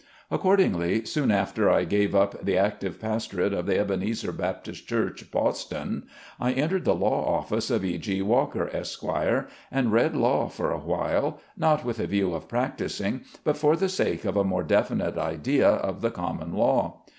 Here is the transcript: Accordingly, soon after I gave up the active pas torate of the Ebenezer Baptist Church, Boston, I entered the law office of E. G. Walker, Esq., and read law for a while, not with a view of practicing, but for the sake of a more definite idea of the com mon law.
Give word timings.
Accordingly, 0.31 1.05
soon 1.05 1.29
after 1.29 1.69
I 1.69 1.83
gave 1.85 2.15
up 2.15 2.43
the 2.43 2.57
active 2.57 2.99
pas 2.99 3.27
torate 3.27 3.53
of 3.53 3.67
the 3.67 3.77
Ebenezer 3.77 4.31
Baptist 4.31 4.87
Church, 4.87 5.29
Boston, 5.29 6.07
I 6.39 6.53
entered 6.53 6.85
the 6.85 6.95
law 6.95 7.23
office 7.37 7.69
of 7.69 7.85
E. 7.85 7.99
G. 7.99 8.23
Walker, 8.23 8.67
Esq., 8.75 9.03
and 9.71 9.91
read 9.91 10.15
law 10.15 10.47
for 10.49 10.71
a 10.71 10.79
while, 10.79 11.39
not 11.55 11.85
with 11.85 11.99
a 11.99 12.07
view 12.07 12.33
of 12.33 12.47
practicing, 12.49 13.25
but 13.43 13.57
for 13.57 13.75
the 13.75 13.89
sake 13.89 14.25
of 14.25 14.35
a 14.35 14.43
more 14.43 14.63
definite 14.63 15.19
idea 15.19 15.69
of 15.69 16.01
the 16.01 16.09
com 16.09 16.39
mon 16.39 16.53
law. 16.55 17.03